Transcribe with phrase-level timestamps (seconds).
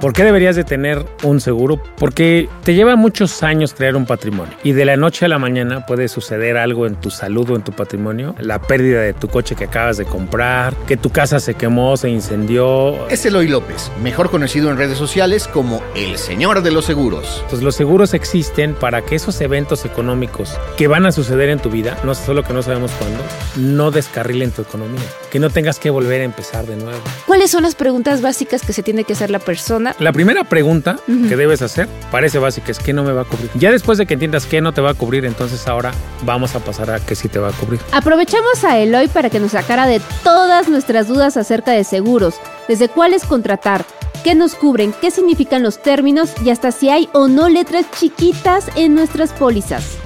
[0.00, 1.78] ¿Por qué deberías de tener un seguro?
[1.98, 5.84] Porque te lleva muchos años crear un patrimonio y de la noche a la mañana
[5.84, 9.56] puede suceder algo en tu salud o en tu patrimonio, la pérdida de tu coche
[9.56, 13.08] que acabas de comprar, que tu casa se quemó, se incendió.
[13.10, 17.44] Es Eloy López, mejor conocido en redes sociales como el señor de los seguros.
[17.50, 21.68] Pues los seguros existen para que esos eventos económicos que van a suceder en tu
[21.68, 23.22] vida, no solo que no sabemos cuándo,
[23.56, 27.00] no descarrilen tu economía, que no tengas que volver a empezar de nuevo.
[27.26, 29.89] ¿Cuáles son las preguntas básicas que se tiene que hacer la persona?
[29.98, 33.50] La primera pregunta que debes hacer parece básica, es ¿qué no me va a cubrir?
[33.54, 35.92] Ya después de que entiendas qué no te va a cubrir, entonces ahora
[36.24, 37.80] vamos a pasar a qué sí te va a cubrir.
[37.92, 42.34] Aprovechamos a Eloy para que nos sacara de todas nuestras dudas acerca de seguros,
[42.68, 43.84] desde cuáles contratar,
[44.24, 48.66] qué nos cubren, qué significan los términos y hasta si hay o no letras chiquitas
[48.76, 49.99] en nuestras pólizas.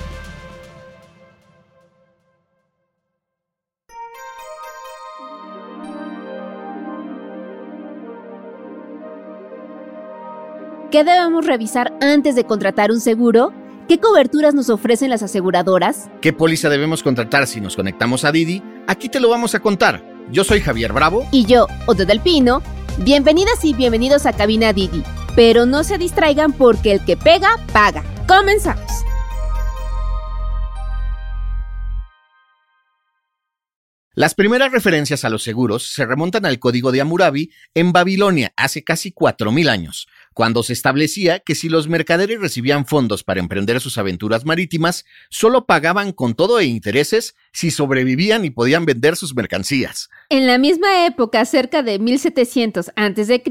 [10.94, 13.52] ¿Qué debemos revisar antes de contratar un seguro?
[13.88, 16.08] ¿Qué coberturas nos ofrecen las aseguradoras?
[16.20, 18.62] ¿Qué póliza debemos contratar si nos conectamos a Didi?
[18.86, 20.04] Aquí te lo vamos a contar.
[20.30, 21.26] Yo soy Javier Bravo.
[21.32, 22.62] Y yo, Otto del Pino.
[22.98, 25.02] Bienvenidas y bienvenidos a Cabina Didi.
[25.34, 28.04] Pero no se distraigan porque el que pega, paga.
[28.28, 29.04] Comenzamos.
[34.16, 38.84] Las primeras referencias a los seguros se remontan al Código de Hammurabi en Babilonia hace
[38.84, 43.96] casi 4.000 años, cuando se establecía que si los mercaderes recibían fondos para emprender sus
[43.96, 50.10] aventuras marítimas, solo pagaban con todo e intereses si sobrevivían y podían vender sus mercancías.
[50.28, 53.42] En la misma época, cerca de 1700 a.C.,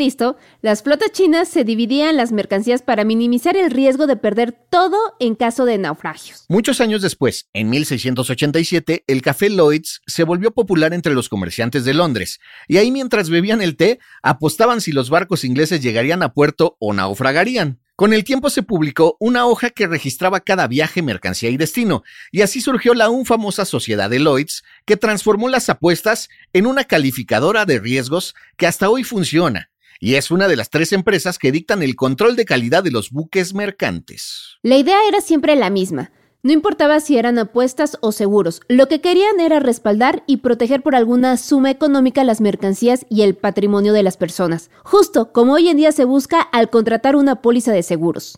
[0.61, 5.35] las flotas chinas se dividían las mercancías para minimizar el riesgo de perder todo en
[5.35, 6.45] caso de naufragios.
[6.49, 11.93] Muchos años después, en 1687, el café Lloyds se volvió popular entre los comerciantes de
[11.93, 16.72] Londres, y ahí mientras bebían el té, apostaban si los barcos ingleses llegarían a puerto
[16.79, 17.79] o naufragarían.
[17.95, 22.41] Con el tiempo se publicó una hoja que registraba cada viaje, mercancía y destino, y
[22.41, 27.65] así surgió la aún famosa Sociedad de Lloyds, que transformó las apuestas en una calificadora
[27.65, 31.83] de riesgos que hasta hoy funciona, y es una de las tres empresas que dictan
[31.83, 34.57] el control de calidad de los buques mercantes.
[34.63, 36.11] La idea era siempre la misma
[36.43, 40.93] no importaba si eran apuestas o seguros, lo que querían era respaldar y proteger por
[40.93, 45.77] alguna suma económica las mercancías y el patrimonio de las personas, justo como hoy en
[45.77, 48.37] día se busca al contratar una póliza de seguros.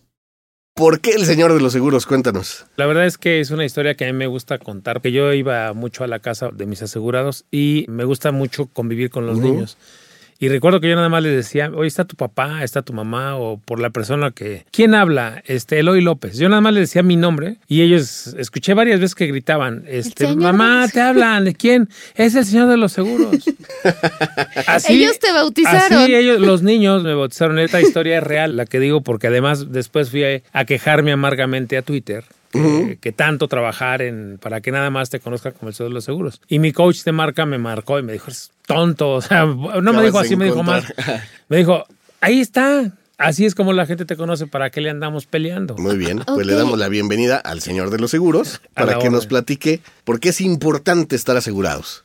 [0.76, 2.06] ¿Por qué el señor de los seguros?
[2.06, 2.66] Cuéntanos.
[2.76, 5.34] La verdad es que es una historia que a mí me gusta contar, que yo
[5.34, 9.40] iba mucho a la casa de mis asegurados y me gusta mucho convivir con los
[9.40, 9.78] niños.
[10.38, 13.38] Y recuerdo que yo nada más les decía, hoy está tu papá, está tu mamá,
[13.38, 14.66] o por la persona que.
[14.72, 15.42] ¿Quién habla?
[15.46, 16.38] Este, Eloy López.
[16.38, 20.36] Yo nada más les decía mi nombre y ellos escuché varias veces que gritaban, este,
[20.36, 21.90] mamá, te hablan, ¿de quién?
[22.16, 23.46] Es el señor de los seguros.
[24.68, 26.04] así, ellos te bautizaron.
[26.04, 27.58] Así ellos, los niños me bautizaron.
[27.60, 31.82] Esta historia es real, la que digo, porque además después fui a quejarme amargamente a
[31.82, 35.96] Twitter que, tanto trabajar en para que nada más te conozca como el señor de
[35.96, 36.42] los seguros.
[36.48, 39.94] Y mi coach de marca me marcó y me dijo, es tonto, o sea, no
[39.94, 40.86] me dijo así, me dijo más.
[41.48, 41.86] Me dijo,
[42.22, 42.92] ahí está.
[43.18, 45.76] Así es como la gente te conoce, ¿para qué le andamos peleando?
[45.78, 49.28] Muy bien, pues le damos la bienvenida al señor de los seguros para que nos
[49.28, 52.05] platique por qué es importante estar asegurados.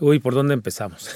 [0.00, 1.10] Uy, ¿por dónde empezamos?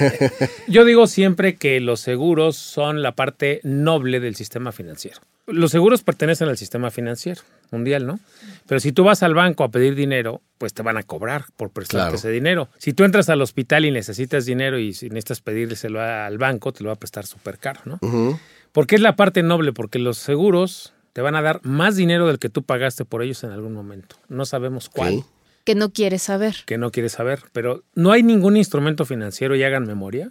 [0.68, 5.18] Yo digo siempre que los seguros son la parte noble del sistema financiero.
[5.46, 7.42] Los seguros pertenecen al sistema financiero
[7.72, 8.20] mundial, ¿no?
[8.66, 11.70] Pero si tú vas al banco a pedir dinero, pues te van a cobrar por
[11.70, 12.68] prestarte ese dinero.
[12.78, 16.84] Si tú entras al hospital y necesitas dinero y si necesitas pedírselo al banco, te
[16.84, 18.38] lo va a prestar súper caro, ¿no?
[18.72, 22.38] Porque es la parte noble, porque los seguros te van a dar más dinero del
[22.38, 24.16] que tú pagaste por ellos en algún momento.
[24.28, 25.24] No sabemos cuál.
[25.64, 26.56] Que no quieres saber.
[26.66, 27.40] Que no quieres saber.
[27.52, 30.30] Pero no hay ningún instrumento financiero, y hagan memoria,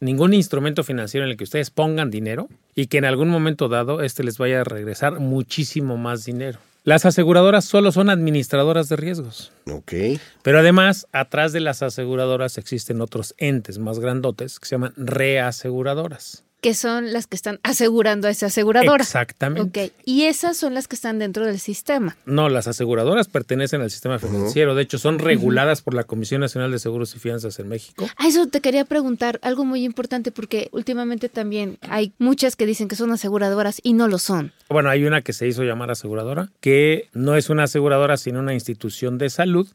[0.00, 4.02] ningún instrumento financiero en el que ustedes pongan dinero y que en algún momento dado
[4.02, 6.58] este les vaya a regresar muchísimo más dinero.
[6.84, 9.52] Las aseguradoras solo son administradoras de riesgos.
[9.70, 9.92] Ok.
[10.42, 16.44] Pero además, atrás de las aseguradoras existen otros entes más grandotes que se llaman reaseguradoras
[16.60, 19.02] que son las que están asegurando a esa aseguradora.
[19.02, 19.84] Exactamente.
[19.84, 22.16] Ok, y esas son las que están dentro del sistema.
[22.26, 26.70] No, las aseguradoras pertenecen al sistema financiero, de hecho son reguladas por la Comisión Nacional
[26.70, 28.08] de Seguros y Fianzas en México.
[28.16, 32.88] A eso te quería preguntar, algo muy importante, porque últimamente también hay muchas que dicen
[32.88, 34.52] que son aseguradoras y no lo son.
[34.68, 38.54] Bueno, hay una que se hizo llamar aseguradora, que no es una aseguradora, sino una
[38.54, 39.68] institución de salud,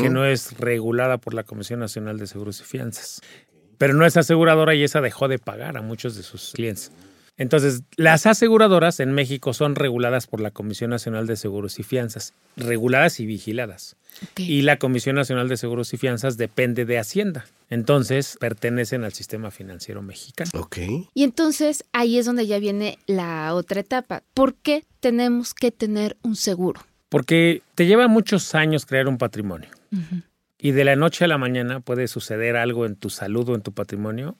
[0.00, 3.20] que no es regulada por la Comisión Nacional de Seguros y Fianzas
[3.78, 6.90] pero no es aseguradora y esa dejó de pagar a muchos de sus clientes.
[7.36, 12.32] Entonces, las aseguradoras en México son reguladas por la Comisión Nacional de Seguros y Fianzas,
[12.56, 13.96] reguladas y vigiladas.
[14.36, 17.46] Y la Comisión Nacional de Seguros y Fianzas depende de Hacienda.
[17.70, 20.50] Entonces, pertenecen al sistema financiero mexicano.
[20.54, 20.78] Ok.
[21.12, 24.22] Y entonces ahí es donde ya viene la otra etapa.
[24.32, 26.82] ¿Por qué tenemos que tener un seguro?
[27.08, 29.70] Porque te lleva muchos años crear un patrimonio.
[30.64, 33.60] Y de la noche a la mañana puede suceder algo en tu salud o en
[33.60, 34.34] tu patrimonio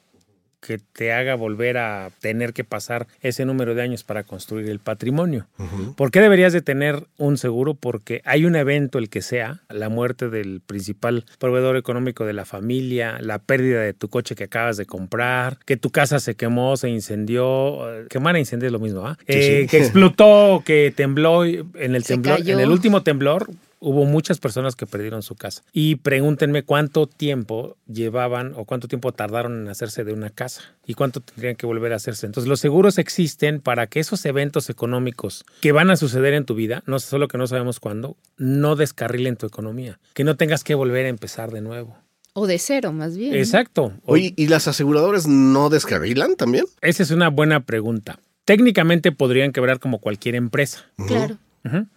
[0.62, 4.78] que te haga volver a tener que pasar ese número de años para construir el
[4.78, 5.46] patrimonio.
[5.94, 7.74] ¿Por qué deberías de tener un seguro?
[7.74, 12.46] Porque hay un evento, el que sea, la muerte del principal proveedor económico de la
[12.46, 16.78] familia, la pérdida de tu coche que acabas de comprar, que tu casa se quemó,
[16.78, 19.18] se incendió, eh, quemar e incendiar es lo mismo, ¿ah?
[19.26, 23.50] Eh, que explotó, que tembló en el temblor, en el último temblor
[23.84, 25.62] hubo muchas personas que perdieron su casa.
[25.72, 30.94] Y pregúntenme cuánto tiempo llevaban o cuánto tiempo tardaron en hacerse de una casa y
[30.94, 32.24] cuánto tendrían que volver a hacerse.
[32.24, 36.54] Entonces los seguros existen para que esos eventos económicos que van a suceder en tu
[36.54, 40.74] vida, no solo que no sabemos cuándo, no descarrilen tu economía, que no tengas que
[40.74, 41.96] volver a empezar de nuevo.
[42.32, 43.34] O de cero, más bien.
[43.34, 43.92] Exacto.
[44.06, 46.64] Oye, ¿y las aseguradoras no descarrilan también?
[46.80, 48.18] Esa es una buena pregunta.
[48.44, 50.84] Técnicamente podrían quebrar como cualquier empresa.
[51.06, 51.38] Claro.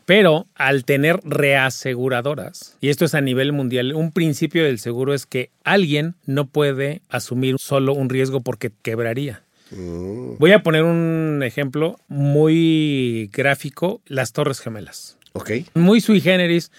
[0.06, 5.26] Pero al tener reaseguradoras, y esto es a nivel mundial, un principio del seguro es
[5.26, 9.44] que alguien no puede asumir solo un riesgo porque quebraría.
[9.72, 15.18] Voy a poner un ejemplo muy gráfico, las Torres Gemelas.
[15.34, 15.52] Ok.
[15.74, 16.72] Muy sui generis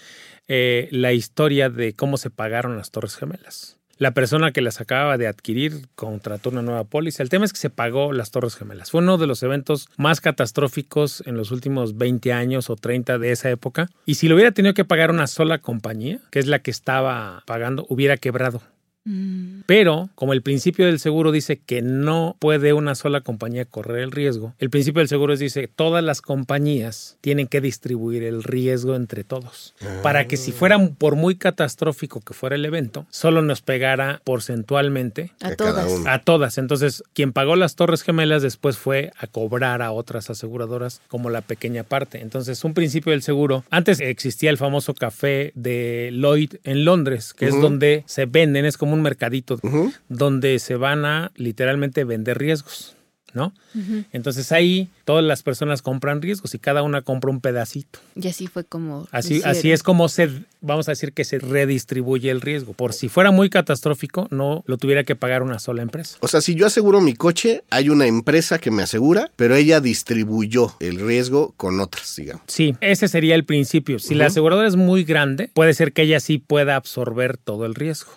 [0.47, 3.78] eh, la historia de cómo se pagaron las Torres Gemelas.
[3.99, 7.21] La persona que las acababa de adquirir contrató una nueva póliza.
[7.21, 8.91] El tema es que se pagó las Torres Gemelas.
[8.91, 13.33] Fue uno de los eventos más catastróficos en los últimos 20 años o 30 de
[13.33, 13.89] esa época.
[14.05, 17.43] Y si lo hubiera tenido que pagar una sola compañía, que es la que estaba
[17.45, 18.61] pagando, hubiera quebrado.
[19.05, 23.99] Mm, Pero, como el principio del seguro dice que no puede una sola compañía correr
[23.99, 28.43] el riesgo, el principio del seguro es dice todas las compañías tienen que distribuir el
[28.43, 29.73] riesgo entre todos.
[30.03, 35.31] Para que si fuera por muy catastrófico que fuera el evento, solo nos pegara porcentualmente
[35.41, 36.05] a A todas.
[36.05, 36.57] a todas.
[36.57, 41.41] Entonces, quien pagó las Torres Gemelas después fue a cobrar a otras aseguradoras como la
[41.41, 42.21] pequeña parte.
[42.21, 43.63] Entonces, un principio del seguro.
[43.69, 47.61] Antes existía el famoso café de Lloyd en Londres, que es Ujú.
[47.61, 49.59] donde se venden, es como un mercadito
[50.07, 52.95] donde se van a literalmente vender riesgos.
[53.31, 53.53] ¿No?
[54.11, 57.99] Entonces ahí todas las personas compran riesgos y cada una compra un pedacito.
[58.15, 59.07] Y así fue como.
[59.11, 60.31] Así, así es como se,
[60.61, 62.73] vamos a decir que se redistribuye el riesgo.
[62.73, 66.17] Por si fuera muy catastrófico, no lo tuviera que pagar una sola empresa.
[66.21, 69.79] O sea, si yo aseguro mi coche, hay una empresa que me asegura, pero ella
[69.79, 72.41] distribuyó el riesgo con otras, digamos.
[72.47, 73.99] Sí, ese sería el principio.
[73.99, 77.75] Si la aseguradora es muy grande, puede ser que ella sí pueda absorber todo el
[77.75, 78.11] riesgo.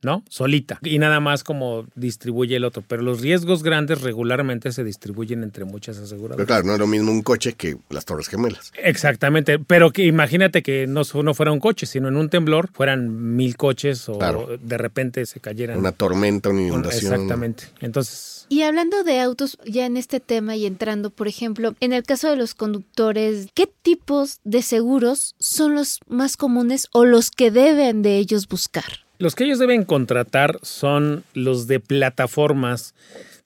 [0.00, 0.22] ¿No?
[0.28, 0.78] Solita.
[0.82, 2.84] Y nada más como distribuye el otro.
[2.86, 6.46] Pero los riesgos grandes regularmente se distribuyen entre muchas Pero aseguradoras.
[6.46, 8.72] claro, no es lo mismo un coche que las Torres Gemelas.
[8.76, 9.58] Exactamente.
[9.58, 13.56] Pero que imagínate que no, no fuera un coche, sino en un temblor fueran mil
[13.56, 14.48] coches o Claro.
[14.62, 15.78] de repente se cayeran.
[15.78, 17.12] Una tormenta, una Un- inundación.
[17.14, 17.64] Exactamente.
[17.80, 22.04] Entonces, Y hablando de autos, ya en este tema y entrando, por ejemplo, en el
[22.04, 27.50] caso de los conductores, ¿qué tipos de seguros son los más comunes o los que
[27.50, 29.06] deben de ellos buscar?
[29.18, 32.94] Los que ellos deben contratar son los de plataformas.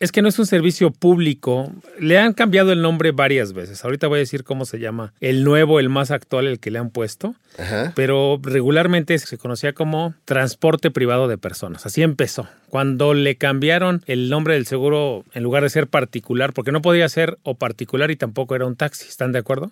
[0.00, 1.72] Es que no es un servicio público.
[2.00, 3.84] Le han cambiado el nombre varias veces.
[3.84, 5.14] Ahorita voy a decir cómo se llama.
[5.20, 7.36] El nuevo, el más actual, el que le han puesto.
[7.56, 7.92] Ajá.
[7.94, 11.86] Pero regularmente se conocía como transporte privado de personas.
[11.86, 12.48] Así empezó.
[12.68, 17.08] Cuando le cambiaron el nombre del seguro, en lugar de ser particular, porque no podía
[17.08, 19.08] ser o particular y tampoco era un taxi.
[19.08, 19.70] ¿Están de acuerdo?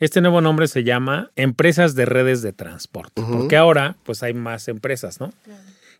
[0.00, 3.22] Este nuevo nombre se llama Empresas de Redes de Transporte.
[3.22, 5.32] Porque ahora, pues hay más empresas, ¿no?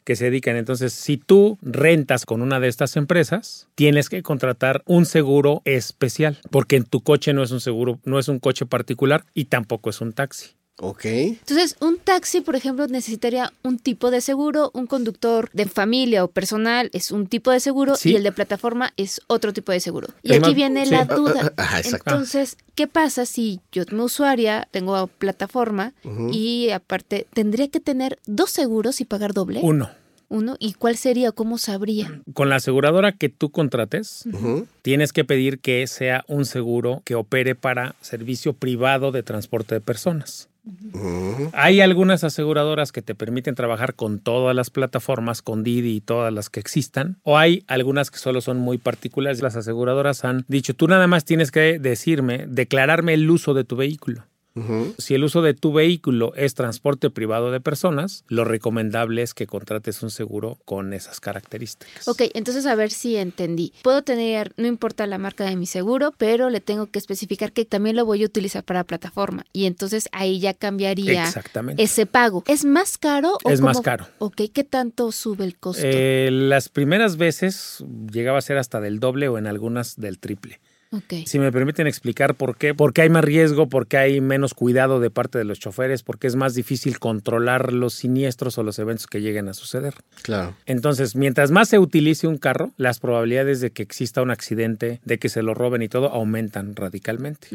[0.05, 0.57] que se dedican.
[0.57, 6.39] Entonces, si tú rentas con una de estas empresas, tienes que contratar un seguro especial,
[6.51, 9.91] porque en tu coche no es un seguro, no es un coche particular y tampoco
[9.91, 10.51] es un taxi.
[10.83, 11.05] Ok.
[11.05, 16.29] Entonces, un taxi, por ejemplo, necesitaría un tipo de seguro, un conductor de familia o
[16.29, 18.13] personal es un tipo de seguro Sí.
[18.13, 20.09] y el de plataforma es otro tipo de seguro.
[20.23, 20.93] Y aquí viene sí.
[20.93, 21.53] la duda.
[21.59, 22.11] Ajá, exacto.
[22.11, 25.93] Entonces, ¿qué pasa si yo como usuaria tengo plataforma
[26.33, 29.61] y aparte tendría que tener dos seguros y pagar doble?
[29.63, 29.91] Uno,
[30.29, 30.57] Uno.
[30.61, 31.33] ¿Y cuál sería?
[31.33, 32.23] ¿Cómo sabría?
[32.33, 34.25] con la aseguradora que tú contrates,
[34.83, 39.81] tienes que pedir que sea un seguro que opere para servicio privado de transporte de
[39.81, 40.49] personas.
[41.53, 46.33] Hay algunas aseguradoras que te permiten trabajar con todas las plataformas, con Didi y todas
[46.33, 49.43] las que existan, o hay algunas que solo son muy particulares.
[49.43, 53.77] Las aseguradoras han dicho, tú nada más tienes que decirme, declararme el uso de tu
[53.77, 54.25] vehículo.
[54.99, 59.47] Si el uso de tu vehículo es transporte privado de personas, lo recomendable es que
[59.47, 62.09] contrates un seguro con esas características.
[62.09, 63.73] Ok, entonces a ver si entendí.
[63.83, 67.65] Puedo tener, no importa la marca de mi seguro, pero le tengo que especificar que
[67.65, 69.45] también lo voy a utilizar para plataforma.
[69.53, 71.31] Y entonces ahí ya cambiaría
[71.77, 72.43] ese pago.
[72.47, 73.39] ¿Es más caro?
[73.45, 74.07] O es más caro.
[74.19, 75.83] Ok, ¿qué tanto sube el costo?
[75.85, 80.61] Eh, las primeras veces llegaba a ser hasta del doble o en algunas del triple.
[81.25, 85.09] Si me permiten explicar por qué, porque hay más riesgo, porque hay menos cuidado de
[85.09, 89.21] parte de los choferes, porque es más difícil controlar los siniestros o los eventos que
[89.21, 89.95] lleguen a suceder.
[90.23, 90.57] Claro.
[90.67, 95.19] Entonces, mientras más se utilice un carro, las probabilidades de que exista un accidente, de
[95.19, 97.49] que se lo roben y todo, aumentan radicalmente.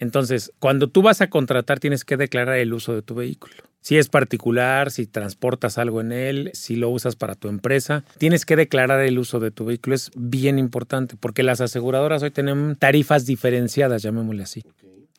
[0.00, 3.54] Entonces, cuando tú vas a contratar, tienes que declarar el uso de tu vehículo.
[3.82, 8.44] Si es particular, si transportas algo en él, si lo usas para tu empresa, tienes
[8.44, 9.94] que declarar el uso de tu vehículo.
[9.94, 14.64] Es bien importante porque las aseguradoras hoy tienen tarifas diferenciadas, llamémosle así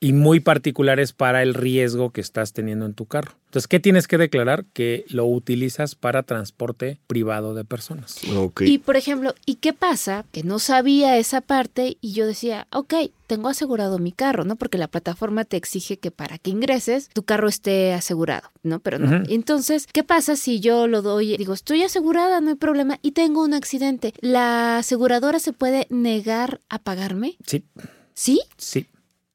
[0.03, 3.33] y muy particulares para el riesgo que estás teniendo en tu carro.
[3.45, 4.65] Entonces, ¿qué tienes que declarar?
[4.73, 8.17] Que lo utilizas para transporte privado de personas.
[8.61, 10.25] Y, por ejemplo, ¿y qué pasa?
[10.31, 12.95] Que no sabía esa parte y yo decía, ok,
[13.27, 14.55] tengo asegurado mi carro, ¿no?
[14.55, 18.79] Porque la plataforma te exige que para que ingreses, tu carro esté asegurado, ¿no?
[18.79, 19.21] Pero no.
[19.29, 23.43] Entonces, ¿qué pasa si yo lo doy, digo, estoy asegurada, no hay problema, y tengo
[23.43, 24.13] un accidente?
[24.21, 27.37] ¿La aseguradora se puede negar a pagarme?
[27.45, 27.63] Sí.
[28.15, 28.41] ¿Sí?
[28.57, 28.87] Sí.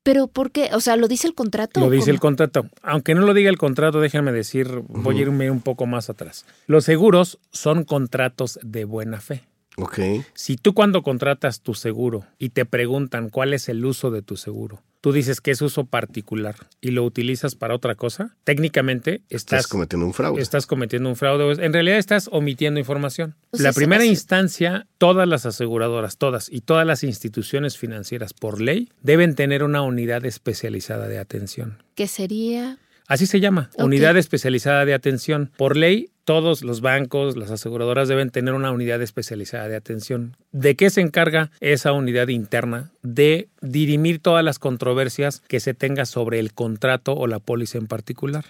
[0.07, 0.71] ¿Pero por qué?
[0.73, 1.81] O sea, ¿lo dice el contrato?
[1.81, 2.67] Lo dice el contrato.
[2.81, 6.47] Aunque no lo diga el contrato, déjenme decir, voy a irme un poco más atrás.
[6.69, 9.43] Los seguros son contratos de buena fe.
[9.77, 9.99] Ok.
[10.35, 14.37] Si tú cuando contratas tu seguro y te preguntan cuál es el uso de tu
[14.37, 19.67] seguro, tú dices que es uso particular y lo utilizas para otra cosa, técnicamente estás,
[19.67, 20.43] cometiendo un fraude.
[20.43, 21.65] Estás cometiendo un fraude.
[21.65, 23.37] En realidad estás omitiendo información.
[23.53, 29.35] la primera instancia, todas las aseguradoras, todas y todas las instituciones financieras por ley deben
[29.35, 31.83] tener una unidad especializada de atención.
[31.95, 32.79] ¿Qué sería?
[33.07, 35.53] Así se llama, unidad especializada de atención.
[35.57, 40.37] Por ley, todos los bancos, las aseguradoras deben tener una unidad especializada de atención.
[40.51, 42.91] ¿De qué se encarga esa unidad interna?
[43.03, 47.87] De dirimir todas las controversias que se tenga sobre el contrato o la póliza en
[47.87, 48.45] particular.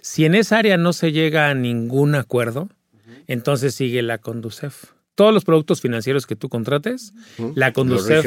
[0.00, 2.70] Si en esa área no se llega a ningún acuerdo,
[3.26, 4.92] entonces sigue la Conducef.
[5.14, 7.12] Todos los productos financieros que tú contrates,
[7.54, 8.24] la Conducef,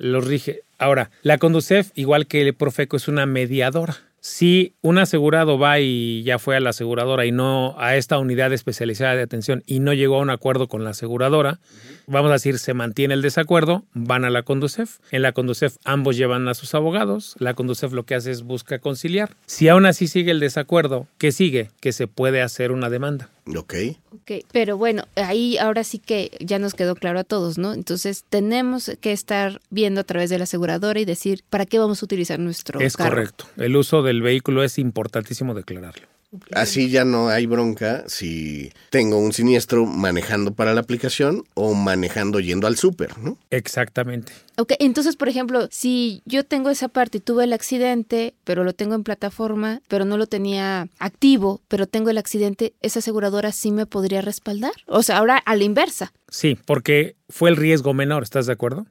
[0.00, 0.62] los rige.
[0.78, 3.98] Ahora, la Conducef, igual que el Profeco, es una mediadora.
[4.28, 8.52] Si un asegurado va y ya fue a la aseguradora y no a esta unidad
[8.52, 11.60] especializada de atención y no llegó a un acuerdo con la aseguradora,
[12.08, 14.98] vamos a decir, se mantiene el desacuerdo, van a la Conducef.
[15.12, 17.36] En la Conducef ambos llevan a sus abogados.
[17.38, 19.36] La Conducef lo que hace es busca conciliar.
[19.46, 21.70] Si aún así sigue el desacuerdo, ¿qué sigue?
[21.78, 23.30] Que se puede hacer una demanda.
[23.54, 23.74] Ok.
[24.12, 27.74] Ok, pero bueno, ahí ahora sí que ya nos quedó claro a todos, ¿no?
[27.74, 32.02] Entonces tenemos que estar viendo a través de la aseguradora y decir para qué vamos
[32.02, 33.46] a utilizar nuestro Es correcto.
[33.56, 36.15] El uso del vehículo es importantísimo declararlo.
[36.52, 42.40] Así ya no hay bronca si tengo un siniestro manejando para la aplicación o manejando
[42.40, 43.38] yendo al súper, ¿no?
[43.50, 44.32] Exactamente.
[44.56, 48.72] Ok, entonces, por ejemplo, si yo tengo esa parte y tuve el accidente, pero lo
[48.72, 53.70] tengo en plataforma, pero no lo tenía activo, pero tengo el accidente, ¿esa aseguradora sí
[53.70, 54.72] me podría respaldar?
[54.86, 56.12] O sea, ahora a la inversa.
[56.28, 58.86] Sí, porque fue el riesgo menor, ¿estás de acuerdo?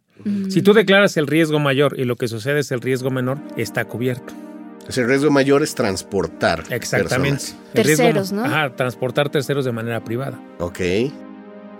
[0.49, 3.83] Si tú declaras el riesgo mayor y lo que sucede es el riesgo menor, está
[3.83, 4.33] cubierto.
[4.97, 6.63] El riesgo mayor es transportar.
[6.69, 7.45] Exactamente.
[7.73, 8.45] Terceros, ¿no?
[8.45, 10.39] Ajá, transportar terceros de manera privada.
[10.59, 10.79] Ok.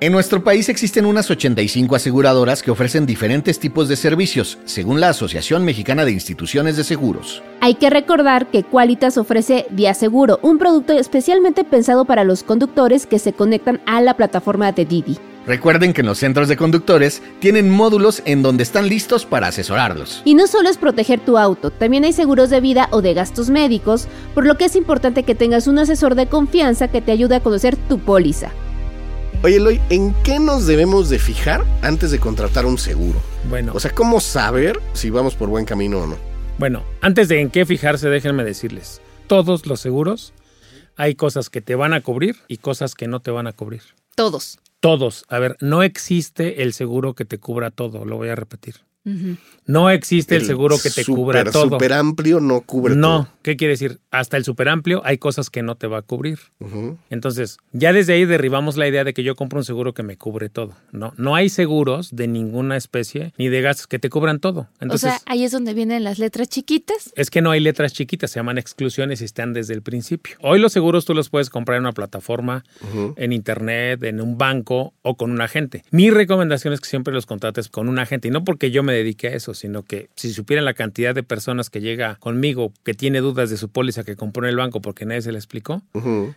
[0.02, 5.10] En nuestro país existen unas 85 aseguradoras que ofrecen diferentes tipos de servicios, según la
[5.10, 7.42] Asociación Mexicana de Instituciones de Seguros.
[7.62, 13.20] Hay que recordar que Qualitas ofrece Seguro, un producto especialmente pensado para los conductores que
[13.20, 15.18] se conectan a la plataforma de Didi.
[15.48, 20.24] Recuerden que en los centros de conductores tienen módulos en donde están listos para asesorarlos.
[20.26, 23.50] Y no solo es proteger tu auto, también hay seguros de vida o de gastos
[23.52, 27.36] médicos, por lo que es importante que tengas un asesor de confianza que te ayude
[27.36, 28.52] a conocer tu póliza.
[29.44, 33.22] Oye, Eloy, ¿en qué nos debemos de fijar antes de contratar un seguro?
[33.48, 33.74] Bueno.
[33.76, 36.18] O sea, ¿cómo saber si vamos por buen camino o no?
[36.58, 40.34] Bueno, antes de en qué fijarse, déjenme decirles, todos los seguros
[40.96, 43.82] hay cosas que te van a cubrir y cosas que no te van a cubrir.
[44.16, 44.58] Todos.
[44.86, 45.26] Todos.
[45.30, 48.76] A ver, no existe el seguro que te cubra todo, lo voy a repetir.
[49.68, 51.70] No existe el, seguro que te cubra todo.
[51.70, 53.18] Super amplio no cubre no, todo.
[53.20, 54.00] No, ¿qué quiere decir?
[54.10, 56.40] Hasta el super amplio hay cosas que no te va a cubrir.
[57.10, 60.18] Entonces, ya desde ahí derribamos la idea de que yo compro un seguro que me
[60.18, 60.74] cubre todo.
[60.92, 64.68] No, no hay seguros de ninguna especie ni de gastos que te cubran todo.
[64.80, 67.14] Entonces, o sea, ahí es donde vienen las letras chiquitas.
[67.16, 70.38] Es que no hay letras chiquitas, se llaman exclusiones y están desde el principio.
[70.42, 72.64] Hoy los seguros tú los puedes comprar en una plataforma,
[73.16, 75.84] en internet, en un banco o con un agente.
[75.92, 78.95] Mi recomendación es que siempre los contrates con un agente y no porque yo me
[78.96, 82.94] dediqué a eso, sino que si supieran la cantidad de personas que llega conmigo que
[82.94, 85.82] tiene dudas de su póliza que compró en el banco porque nadie se la explicó,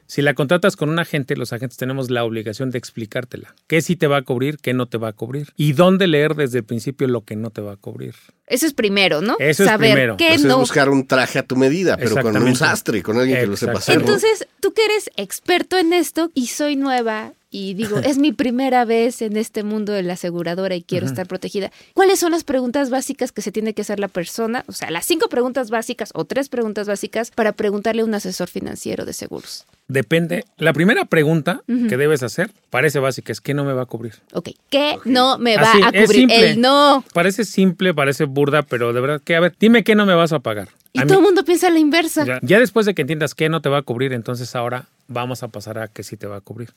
[0.06, 3.54] si la contratas con un agente, los agentes tenemos la obligación de explicártela.
[3.66, 5.52] ¿Qué sí te va a cubrir, qué no te va a cubrir?
[5.56, 8.14] Y dónde leer desde el principio lo que no te va a cubrir.
[8.46, 9.36] Eso es primero, ¿no?
[9.38, 10.16] Eso es Saber primero.
[10.16, 10.58] qué Pues es no.
[10.58, 13.78] buscar un traje a tu medida, pero con un sastre, con alguien que lo sepa
[13.78, 13.98] hacer.
[13.98, 18.84] Entonces, tú que eres experto en esto y soy nueva y digo, es mi primera
[18.84, 21.70] vez en este mundo de la aseguradora y quiero estar protegida.
[21.94, 24.64] ¿Cuáles son las preguntas básicas que se tiene que hacer la persona?
[24.66, 28.48] O sea, las cinco preguntas básicas o tres preguntas básicas para preguntarle a un asesor
[28.48, 29.64] financiero de seguros.
[29.88, 30.44] Depende.
[30.58, 34.12] La primera pregunta que debes hacer parece básica, es ¿qué no me va a cubrir?
[34.34, 36.20] Ok, ¿qué no me va Así, a es cubrir?
[36.20, 36.50] simple.
[36.50, 37.02] El no.
[37.14, 40.34] Parece simple, parece burda, pero de verdad que, a ver, dime qué no me vas
[40.34, 40.68] a pagar.
[40.92, 42.24] Y todo el mundo piensa la inversa.
[42.24, 45.42] ya, ya después de que entiendas qué no te va a cubrir, entonces ahora vamos
[45.42, 46.70] a pasar a qué sí te va a cubrir.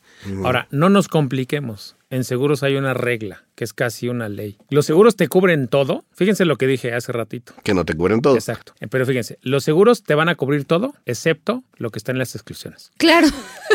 [0.43, 1.95] Ahora, no nos compliquemos.
[2.09, 4.57] En seguros hay una regla, que es casi una ley.
[4.69, 6.05] Los seguros te cubren todo.
[6.13, 7.53] Fíjense lo que dije hace ratito.
[7.63, 8.35] Que no te cubren todo.
[8.35, 8.73] Exacto.
[8.89, 12.35] Pero fíjense, los seguros te van a cubrir todo, excepto lo que está en las
[12.35, 12.91] exclusiones.
[12.97, 13.27] Claro.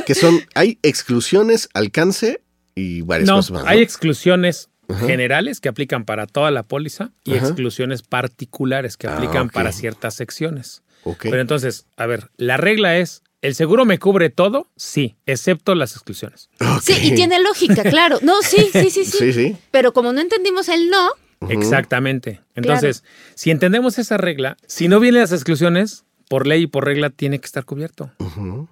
[0.07, 2.43] Que son, hay exclusiones, alcance
[2.75, 3.63] y varias No, cosas más.
[3.65, 3.69] ¿no?
[3.69, 7.47] hay exclusiones generales que aplican para toda la póliza y Ajá.
[7.47, 10.83] exclusiones particulares que Ah, aplican para ciertas secciones.
[11.23, 14.69] Pero entonces, a ver, la regla es, ¿el seguro me cubre todo?
[14.77, 16.51] Sí, excepto las exclusiones.
[16.83, 18.19] Sí, y tiene lógica, claro.
[18.23, 19.19] No, sí, sí, sí, sí.
[19.19, 19.57] Sí, sí.
[19.71, 21.11] Pero como no entendimos el no,
[21.49, 22.41] Exactamente.
[22.55, 27.11] Entonces, si entendemos esa regla, si no vienen las exclusiones, por ley y por regla
[27.11, 28.11] tiene que estar cubierto.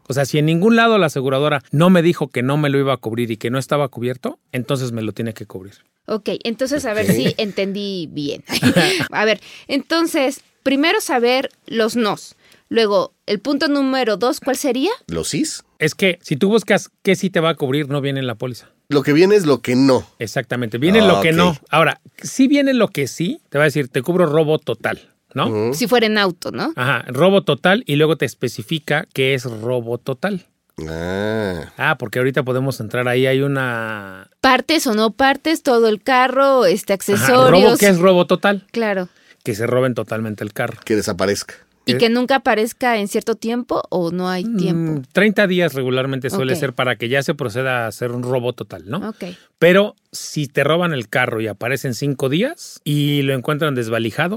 [0.09, 2.78] O sea, si en ningún lado la aseguradora no me dijo que no me lo
[2.78, 5.75] iba a cubrir y que no estaba cubierto, entonces me lo tiene que cubrir.
[6.07, 8.45] Ok, entonces a ver si entendí bien.
[9.11, 12.37] a ver, entonces, primero saber los nos.
[12.69, 14.91] Luego, el punto número dos, ¿cuál sería?
[15.07, 15.65] Los cis.
[15.79, 18.35] Es que si tú buscas qué sí te va a cubrir, no viene en la
[18.35, 18.71] póliza.
[18.89, 20.07] Lo que viene es lo que no.
[20.19, 20.79] Exactamente.
[20.79, 21.57] Viene Ah, lo que no.
[21.71, 25.73] Ahora, si viene lo que sí, te va a decir, te cubro robo total, ¿no?
[25.75, 26.73] Si fuera en auto, ¿no?
[26.77, 30.47] Ajá, robo total y luego te especifica qué es robo total.
[30.88, 31.73] Ah.
[31.76, 34.28] Ah, porque ahorita podemos entrar ahí, hay una...
[34.40, 37.62] Partes o no partes, todo el carro, este Ajá, accesorios.
[37.64, 38.66] ¿Robo qué es robo total?
[38.73, 39.09] Claro.
[39.43, 40.78] Que se roben totalmente el carro.
[40.85, 41.54] Que desaparezca.
[41.87, 41.99] Y Eh.
[41.99, 45.00] que nunca aparezca en cierto tiempo o no hay tiempo.
[45.00, 48.54] Mm, 30 días regularmente suele ser para que ya se proceda a hacer un robo
[48.54, 49.07] total, ¿no?
[49.11, 49.25] Ok.
[49.59, 54.37] Pero si te roban el carro y aparecen cinco días y lo encuentran desvalijado,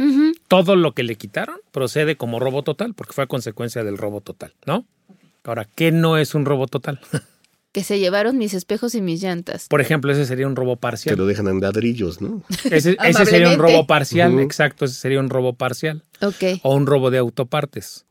[0.50, 4.20] todo lo que le quitaron procede como robo total, porque fue a consecuencia del robo
[4.20, 4.86] total, ¿no?
[5.48, 7.00] Ahora, ¿qué no es un robo total?
[7.74, 9.68] Que se llevaron mis espejos y mis llantas.
[9.68, 11.16] Por ejemplo, ese sería un robo parcial.
[11.16, 12.42] lo dejan en ladrillos, ¿no?
[12.72, 16.02] Ese, ese sería un robo parcial, exacto, ese sería un robo parcial.
[16.22, 16.60] Ok.
[16.64, 18.06] O un robo de autopartes.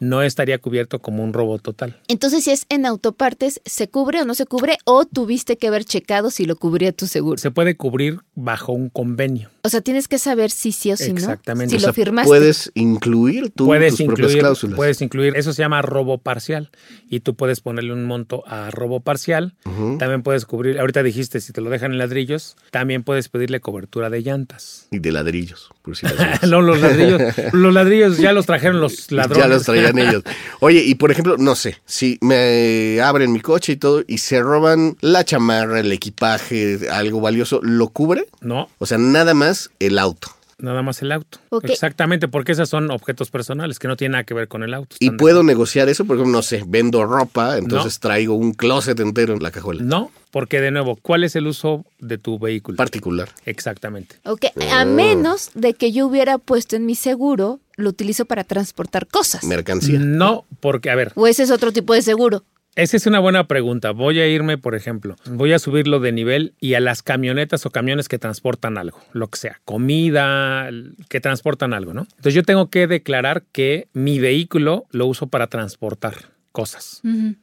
[0.00, 1.98] No estaría cubierto como un robo total.
[2.08, 4.76] Entonces, si es en autopartes, ¿se cubre o no se cubre?
[4.84, 7.38] ¿O tuviste que haber checado si lo cubría tu seguro?
[7.38, 9.50] Se puede cubrir bajo un convenio.
[9.62, 11.18] O sea, tienes que saber si sí o si no.
[11.20, 11.70] Exactamente.
[11.70, 12.28] Si O lo sea, firmaste.
[12.28, 14.76] Puedes incluir tú puedes tus propias incluir, cláusulas.
[14.76, 16.70] puedes incluir, eso se llama robo parcial
[17.08, 19.54] y tú puedes ponerle un monto a robo parcial.
[19.98, 24.10] También puedes cubrir, ahorita dijiste, si te lo dejan en ladrillos, también puedes pedirle cobertura
[24.10, 24.88] de llantas.
[24.90, 29.10] Y de ladrillos, por si las no, los ladrillos, los ladrillos ya los trajeron los
[29.12, 29.42] ladrones.
[29.44, 30.22] Ya los traían ellos.
[30.60, 34.40] Oye, y por ejemplo, no sé, si me abren mi coche y todo y se
[34.40, 38.26] roban la chamarra, el equipaje, algo valioso, ¿lo cubre?
[38.40, 40.28] No, O sea, nada más el auto.
[40.58, 41.38] nada más el auto.
[41.50, 41.64] Ok.
[41.66, 44.96] Exactamente, porque esos son objetos personales que no tienen nada que ver con el auto.
[45.00, 49.34] Y puedo negociar eso, por ejemplo, no sé, vendo ropa, entonces traigo un closet entero
[49.34, 49.82] en la cajuela.
[49.82, 52.76] No, porque de nuevo, ¿cuál es el uso de tu vehículo?
[52.76, 53.28] Particular.
[53.46, 54.16] Exactamente.
[54.24, 59.06] Ok, a menos de que yo hubiera puesto en mi seguro, lo utilizo para transportar
[59.06, 59.44] cosas.
[59.44, 60.00] Mercancía.
[60.00, 62.42] No, porque, a ver, O ese es otro tipo de seguro.
[62.74, 63.92] Esa es una buena pregunta.
[63.92, 67.70] Voy a irme, por ejemplo, voy a subirlo de nivel y a las camionetas o
[67.70, 70.68] camiones que transportan algo, lo que sea, comida,
[71.08, 72.08] que transportan algo, ¿no?
[72.10, 77.02] Entonces yo tengo que declarar que mi vehículo lo uso para transportar cosas.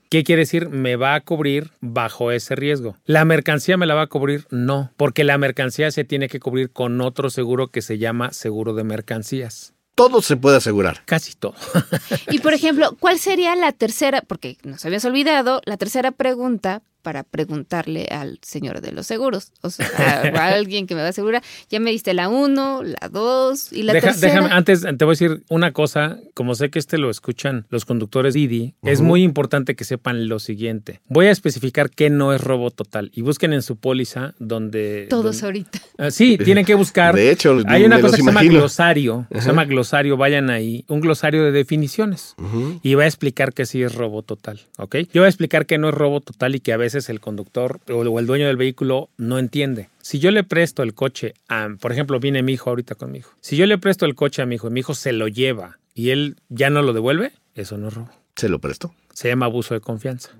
[0.09, 0.69] ¿Qué quiere decir?
[0.69, 2.95] Me va a cubrir bajo ese riesgo.
[3.05, 4.47] ¿La mercancía me la va a cubrir?
[4.51, 8.73] No, porque la mercancía se tiene que cubrir con otro seguro que se llama seguro
[8.73, 9.73] de mercancías.
[9.95, 11.03] Todo se puede asegurar.
[11.05, 11.55] Casi todo.
[12.31, 14.21] Y por ejemplo, ¿cuál sería la tercera?
[14.21, 19.51] Porque nos habías olvidado, la tercera pregunta para preguntarle al señor de los seguros.
[19.61, 21.43] O sea, a, a alguien que me va a asegurar.
[21.69, 24.33] Ya me diste la uno, la dos y la Deja- tercera.
[24.33, 27.85] déjame, antes te voy a decir una cosa, como sé que este lo escuchan los
[27.85, 31.01] conductores Didi, es muy importante que sepan lo siguiente.
[31.07, 35.07] Voy a especificar qué no es robo total y busquen en su póliza donde...
[35.09, 35.79] Todos donde- ahorita.
[35.97, 37.15] Ah, sí, tienen que buscar.
[37.15, 40.49] De hecho, hay una me cosa los que se llama glosario, se llama glosario, vayan
[40.49, 42.35] ahí, un glosario de definiciones.
[42.83, 44.95] Y va a explicar que sí es robo total, ¿ok?
[45.13, 47.79] Yo voy a explicar que no es robo total y que a veces el conductor
[47.89, 49.89] o o el dueño del vehículo no entiende.
[50.01, 53.19] Si yo le presto el coche a, por ejemplo, viene mi hijo ahorita con mi
[53.19, 53.31] hijo.
[53.41, 55.79] Si yo le presto el coche a mi hijo y mi hijo se lo lleva
[55.93, 58.09] y él ya no lo devuelve, eso no es robo.
[58.35, 58.93] ¿Se lo prestó?
[59.13, 60.31] Se llama abuso de confianza.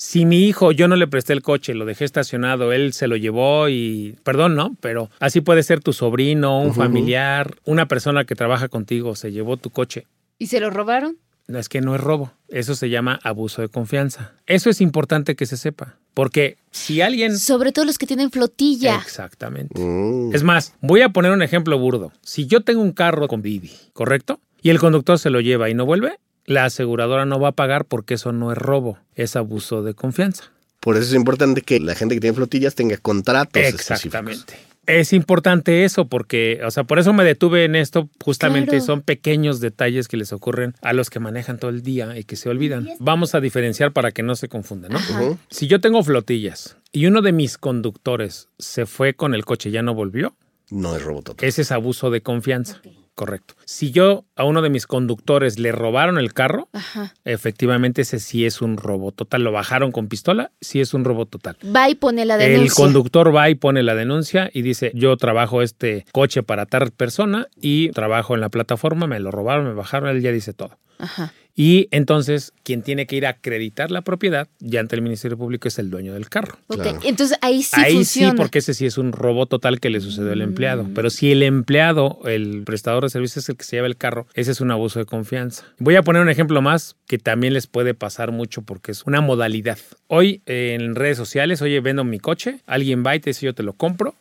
[0.00, 3.16] Si mi hijo, yo no le presté el coche, lo dejé estacionado, él se lo
[3.16, 4.76] llevó y, perdón, ¿no?
[4.80, 9.56] Pero así puede ser tu sobrino, un familiar, una persona que trabaja contigo, se llevó
[9.56, 10.06] tu coche.
[10.38, 11.16] ¿Y se lo robaron?
[11.48, 14.34] No es que no es robo, eso se llama abuso de confianza.
[14.46, 17.38] Eso es importante que se sepa, porque si alguien...
[17.38, 18.96] Sobre todo los que tienen flotilla.
[18.96, 19.80] Exactamente.
[19.80, 20.34] Mm.
[20.34, 22.12] Es más, voy a poner un ejemplo burdo.
[22.22, 24.40] Si yo tengo un carro con Bibi, ¿correcto?
[24.60, 27.86] Y el conductor se lo lleva y no vuelve, la aseguradora no va a pagar
[27.86, 30.52] porque eso no es robo, es abuso de confianza.
[30.80, 34.54] Por eso es importante que la gente que tiene flotillas tenga contratos Exactamente.
[34.88, 38.08] Es importante eso porque, o sea, por eso me detuve en esto.
[38.24, 38.84] Justamente Claro.
[38.84, 42.36] son pequeños detalles que les ocurren a los que manejan todo el día y que
[42.36, 42.88] se olvidan.
[42.98, 45.38] Vamos a diferenciar para que no se confundan, ¿no?
[45.50, 49.72] Si yo tengo flotillas y uno de mis conductores se fue con el coche y
[49.72, 50.34] ya no volvió,
[50.70, 51.46] No es robo total.
[51.48, 52.80] ese es abuso de confianza.
[53.18, 53.54] Correcto.
[53.64, 57.16] Si yo a uno de mis conductores le robaron el carro, Ajá.
[57.24, 59.42] efectivamente ese sí es un robo total.
[59.42, 61.56] Lo bajaron con pistola, sí es un robo total.
[61.64, 62.62] Va y pone la denuncia.
[62.62, 66.92] El conductor va y pone la denuncia y dice, yo trabajo este coche para tal
[66.92, 70.78] persona y trabajo en la plataforma, me lo robaron, me bajaron, él ya dice todo.
[71.00, 71.32] Ajá.
[71.60, 75.66] Y entonces quien tiene que ir a acreditar la propiedad ya ante el Ministerio Público
[75.66, 76.56] es el dueño del carro.
[76.68, 77.00] Claro.
[77.02, 78.30] Entonces ahí sí Ahí funciona.
[78.30, 80.86] sí, porque ese sí es un robo total que le sucedió al empleado.
[80.94, 84.28] Pero si el empleado, el prestador de servicios es el que se lleva el carro,
[84.34, 85.64] ese es un abuso de confianza.
[85.80, 89.20] Voy a poner un ejemplo más que también les puede pasar mucho porque es una
[89.20, 89.78] modalidad.
[90.06, 93.52] Hoy eh, en redes sociales, oye, vendo mi coche, alguien va y te dice yo
[93.52, 94.14] te lo compro.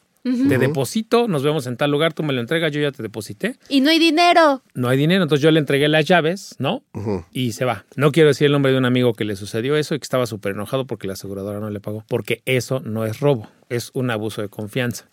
[0.50, 3.56] Te deposito, nos vemos en tal lugar, tú me lo entregas, yo ya te deposité.
[3.70, 4.62] Y no hay dinero.
[4.74, 6.84] No hay dinero, entonces yo le entregué las llaves, ¿no?
[6.94, 7.26] Ujú.
[7.32, 7.86] y se va.
[7.96, 10.26] No quiero decir el nombre de un amigo que le sucedió eso y que estaba
[10.26, 14.12] súper enojado porque la aseguradora no le pagó, porque eso no es robo, es un
[14.12, 15.06] abuso de confianza.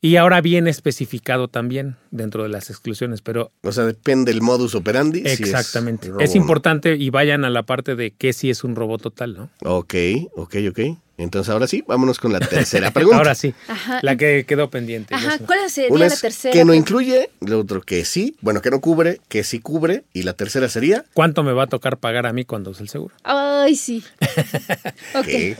[0.00, 4.76] Y ahora viene especificado también dentro de las exclusiones, pero O sea, depende del modus
[4.76, 5.22] operandi.
[5.22, 6.12] si es exactamente.
[6.20, 6.40] es no.
[6.40, 9.50] importante y vayan a la parte de que sí es un robo total, ¿no?
[9.64, 9.94] Ok,
[10.36, 10.80] ok, ok.
[11.18, 13.18] Entonces ahora sí, vámonos con la tercera pregunta.
[13.18, 13.98] Ahora sí, Ajá.
[14.02, 15.14] la que quedó pendiente.
[15.14, 15.38] Ajá.
[15.44, 16.52] ¿Cuál sería Una la tercera?
[16.52, 20.22] que no incluye, lo otro que sí, bueno, que no cubre, que sí cubre, y
[20.22, 23.14] la tercera sería ¿Cuánto me va a tocar pagar a mí cuando use el seguro?
[23.24, 24.02] Ay, sí.
[25.14, 25.26] Ok.
[25.26, 25.56] que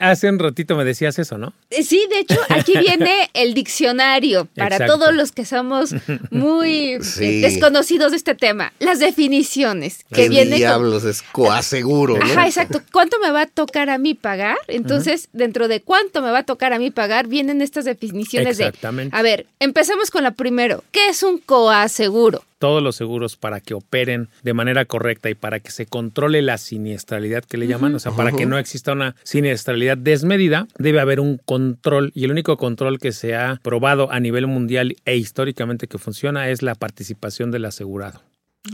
[0.00, 1.52] Hace un ratito me decías eso, ¿no?
[1.70, 4.98] Eh, Sí, de hecho, aquí viene el diccionario para Exacto.
[4.98, 5.94] todos los que somos
[6.30, 7.40] muy eh, Sí.
[7.42, 8.72] desconocidos de este tema.
[8.78, 12.24] Las definiciones que ¿Qué viene con- diablos es coaseguro, ¿no?
[12.24, 12.80] Ajá, exacto.
[12.92, 14.56] ¿Cuánto me va a tocar a mí pagar?
[14.68, 14.93] Entonces,
[15.32, 18.66] dentro de cuánto me va a tocar a mí pagar, vienen estas definiciones de...
[18.66, 19.16] Exactamente.
[19.16, 20.84] A ver, empecemos con la primero.
[20.92, 22.42] ¿Qué es un coaseguro?
[22.64, 26.56] todos los seguros para que operen de manera correcta y para que se controle la
[26.56, 31.20] siniestralidad que le llaman, o sea, para que no exista una siniestralidad desmedida, debe haber
[31.20, 35.88] un control y el único control que se ha probado a nivel mundial e históricamente
[35.88, 38.22] que funciona es la participación del asegurado.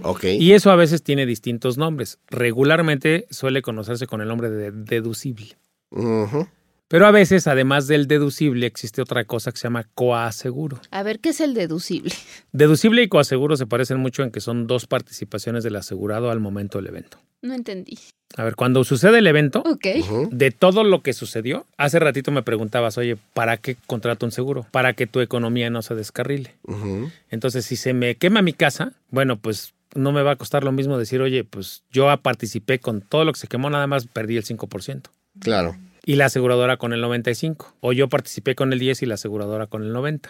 [0.02, 0.24] Ok.
[0.38, 2.18] Y eso a veces tiene distintos nombres.
[2.28, 5.56] Regularmente suele conocerse con el nombre de deducible.
[5.90, 10.80] Pero a veces, además del deducible, existe otra cosa que se llama coaseguro.
[10.90, 12.12] A ver, ¿qué es el deducible?
[12.52, 16.78] Deducible y coaseguro se parecen mucho en que son dos participaciones del asegurado al momento
[16.78, 17.18] del evento.
[17.42, 17.96] No entendí.
[18.36, 19.62] A ver, cuando sucede el evento,
[20.30, 24.66] de todo lo que sucedió, hace ratito me preguntabas, oye, ¿para qué contrato un seguro?
[24.70, 26.54] Para que tu economía no se descarrile.
[27.30, 30.72] Entonces, si se me quema mi casa, bueno, pues no me va a costar lo
[30.72, 34.36] mismo decir, oye, pues yo participé con todo lo que se quemó, nada más perdí
[34.36, 35.02] el 5%.
[35.38, 35.76] Claro.
[36.04, 37.66] Y la aseguradora con el 95%.
[37.80, 40.28] O yo participé con el 10% y la aseguradora con el 90%.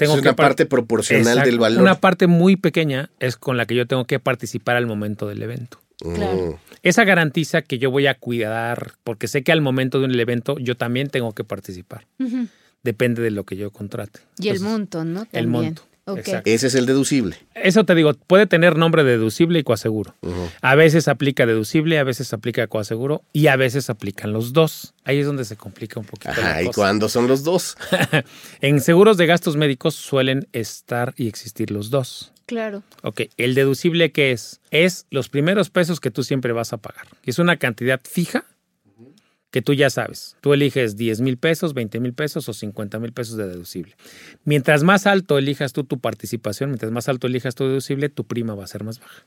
[0.00, 1.50] es una par- parte proporcional Exacto.
[1.50, 1.80] del valor.
[1.82, 5.42] Una parte muy pequeña es con la que yo tengo que participar al momento del
[5.42, 5.78] evento.
[6.04, 6.14] Ujú.
[6.14, 6.58] Claro.
[6.82, 10.58] Esa garantiza que yo voy a cuidar, porque sé que al momento de un evento
[10.58, 12.06] yo también tengo que participar.
[12.82, 14.20] Depende de lo que yo contrate.
[14.38, 15.20] Y el monto, ¿no?
[15.32, 15.50] El También.
[15.50, 15.82] monto.
[16.44, 17.36] Ese es el deducible.
[17.54, 20.14] Eso te digo, puede tener nombre deducible y coaseguro.
[20.60, 24.92] A veces aplica deducible, a veces aplica coaseguro y a veces aplican los dos.
[25.04, 26.34] Ahí es donde se complica un poquito.
[26.40, 27.76] la Ajá, ¿y cuándo son los dos?
[28.60, 32.32] En seguros de gastos médicos suelen estar y existir los dos.
[32.46, 32.82] Claro.
[33.02, 34.60] Ok, el deducible ¿qué es?
[34.70, 37.06] Es los primeros pesos que tú siempre vas a pagar.
[37.24, 38.44] Es una cantidad fija
[39.54, 40.36] que tú ya sabes.
[40.40, 43.94] Tú eliges 10 mil pesos, 20 mil pesos o 50 mil pesos de deducible.
[44.44, 48.56] Mientras más alto elijas tú tu participación, mientras más alto elijas tu deducible, tu prima
[48.56, 49.24] va a ser más baja.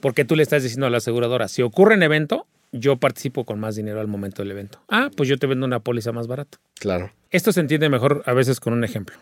[0.00, 3.60] Porque tú le estás diciendo a la aseguradora, si ocurre un evento, yo participo con
[3.60, 4.80] más dinero al momento del evento.
[4.88, 6.56] Ah, pues yo te vendo una póliza más barata.
[6.80, 7.12] Claro.
[7.30, 9.14] Esto se entiende mejor a veces con un ejemplo.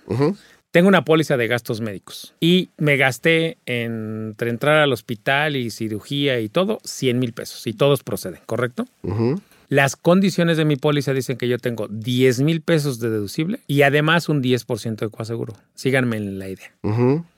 [0.71, 6.38] Tengo una póliza de gastos médicos y me gasté entre entrar al hospital y cirugía
[6.38, 8.87] y todo 100 mil pesos y todos proceden, ¿correcto?
[9.03, 9.40] Ujú.
[9.68, 13.83] Las condiciones de mi póliza dicen que yo tengo 10 mil pesos de deducible y
[13.83, 15.55] además un 10% de coaseguro.
[15.74, 16.70] Síganme en la idea.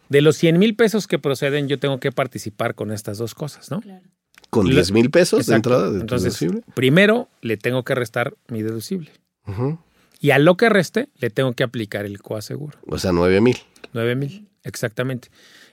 [0.09, 3.71] De los 100 mil pesos que proceden, yo tengo que participar con estas dos cosas,
[3.71, 3.83] ¿no?
[4.51, 6.63] Con Lo- 10 mil pesos de entrada de Entonces, deducible.
[6.75, 9.11] primero le tengo que restar mi deducible.
[10.21, 12.79] Y a lo que reste, le tengo que aplicar el coaseguro.
[12.87, 13.57] O sea, 9 mil.
[13.93, 15.29] 9 mil, exactamente.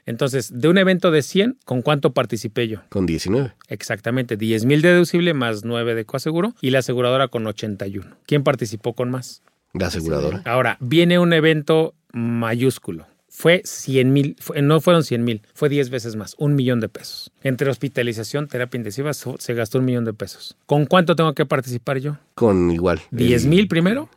[0.06, 2.82] Entonces, de un evento de 100, ¿con cuánto participé yo?
[2.90, 3.54] Con 19.
[3.70, 8.06] Exactamente, 10 mil de deducible más 9 de coaseguro y la aseguradora con 81.
[8.26, 9.42] ¿Quién participó con más?
[9.74, 10.42] La aseguradora.
[10.46, 13.08] Ahora, viene un evento mayúsculo.
[13.30, 17.32] Fue 100 mil, no fueron 100 mil, fue 10 veces más, un millón de pesos.
[17.42, 20.56] Entre hospitalización, terapia intensiva, so- se gastó un millón de pesos.
[20.68, 22.18] ¿Con cuánto tengo que participar yo?
[22.36, 23.02] Con igual.
[23.10, 24.08] 10 el- mil primero.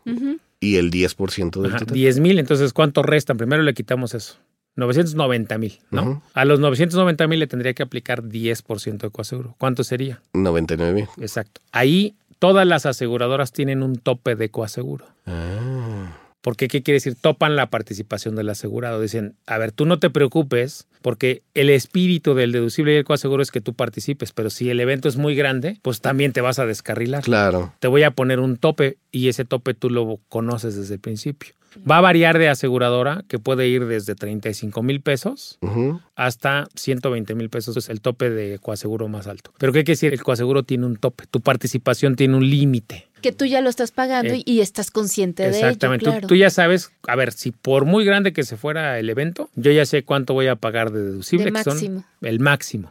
[0.61, 1.95] Y el 10% del Ajá, total.
[1.95, 3.39] 10 mil, entonces ¿cuánto restan?
[3.39, 4.37] Primero le quitamos eso.
[4.77, 6.23] 990 mil, ¿no?
[6.35, 9.55] A los 990 mil le tendría que aplicar 10% de coaseguro.
[9.59, 10.21] ¿Cuánto sería?
[10.35, 11.07] 99 mil.
[11.19, 11.61] Exacto.
[11.73, 15.07] Ahí todas las aseguradoras tienen un tope de coaseguro.
[15.27, 16.19] Ah.
[16.47, 17.17] Porque, ¿qué quiere decir?
[17.21, 19.01] Topan la participación del asegurado.
[19.01, 23.43] Dicen, a ver, tú no te preocupes porque el espíritu del deducible y el coaseguro
[23.43, 26.61] es que tú participes, pero si el evento es muy grande, pues también te vas
[26.61, 27.25] a descarrilar.
[27.25, 27.73] Claro.
[27.81, 31.55] Te voy a poner un tope y ese tope tú lo conoces desde el principio.
[31.89, 36.01] Va a variar de aseguradora, que puede ir desde 35 mil pesos Ujú.
[36.15, 39.53] hasta 120 mil pesos, es el tope de coaseguro más alto.
[39.59, 40.13] Pero ¿qué quiere decir?
[40.13, 43.09] El coaseguro tiene un tope, tu participación tiene un límite.
[43.23, 46.05] Que tú ya lo estás pagando Eh, y estás consciente de ello, Exactamente.
[46.05, 46.27] Tú- claro.
[46.29, 49.73] Tú, ya sabes, a ver, si por muy grande que se fuera el evento, yo
[49.73, 51.47] ya sé cuánto voy a pagar de deducible.
[51.47, 52.05] De que son máximo.
[52.23, 52.91] el máximo.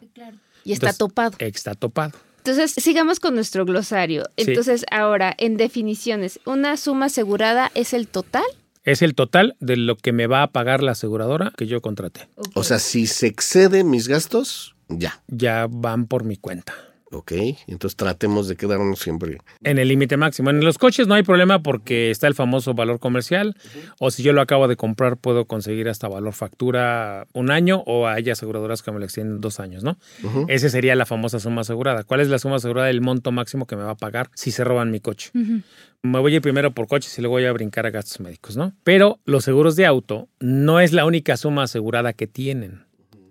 [0.64, 1.36] y está Entonces, topado.
[1.40, 2.18] Está topado.
[2.38, 4.24] Entonces, sigamos con nuestro glosario.
[4.38, 4.46] Sí.
[4.48, 8.44] Entonces, ahora, en definiciones, ¿una suma asegurada es el total?
[8.86, 12.30] Es el total de lo que me va a pagar la aseguradora que yo contraté.
[12.54, 15.24] O sea, si se exceden mis gastos, ya.
[15.28, 16.76] Ya van por mi cuenta.
[17.12, 17.32] Ok.
[17.68, 19.38] Entonces tratemos de quedarnos siempre.
[19.64, 20.50] En el límite máximo.
[20.50, 23.56] En los coches no hay problema porque está el famoso valor comercial.
[24.00, 28.08] O si yo lo acabo de comprar, puedo conseguir hasta valor factura un año o
[28.08, 29.98] hay aseguradoras que me lo extienden dos años, ¿no?
[30.24, 30.46] Ujú.
[30.50, 32.04] Esa sería la famosa suma asegurada.
[32.04, 32.90] ¿Cuál es la suma asegurada?
[32.90, 35.32] El monto máximo que me va a pagar si se roban mi coche.
[36.02, 38.58] Me voy a ir primero por coches y luego voy a brincar a gastos médicos,
[38.58, 38.74] ¿no?
[38.84, 42.86] Pero los seguros de auto no es la única suma asegurada que tienen.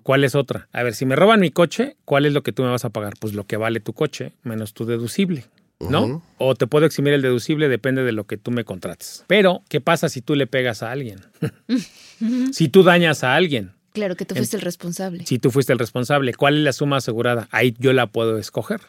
[0.05, 0.69] ¿Cuál es otra?
[0.73, 2.90] A ver, si me roban mi coche, ¿cuál es lo que tú me vas a
[2.90, 3.14] pagar?
[3.19, 5.47] Pues lo que vale tu coche menos tu deducible.
[5.81, 6.23] ¿no?
[6.38, 9.25] O te puedo eximir el deducible, depende de lo que tú me contrates.
[9.27, 11.21] Pero, ¿qué pasa si tú le pegas a alguien?
[12.53, 15.25] si tú dañas a alguien, Claro que tú fuiste el responsable.
[15.25, 17.49] si tú fuiste el responsable, ¿cuál es la suma asegurada?
[17.51, 18.81] Ahí yo la puedo escoger.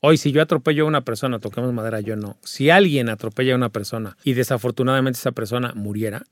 [0.00, 2.36] Hoy, si yo atropello a una persona, toquemos madera, yo no.
[2.42, 6.24] Si alguien atropella a una persona y desafortunadamente esa persona muriera,